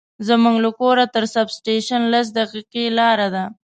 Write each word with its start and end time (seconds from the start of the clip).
زموږ 0.27 0.55
له 0.65 0.69
کوره 0.79 1.05
تر 1.13 1.23
بس 1.29 1.37
سټېشن 1.57 2.01
لس 2.13 2.27
دقیقې 2.39 2.85
لاره 2.97 3.27
ده. 3.35 3.43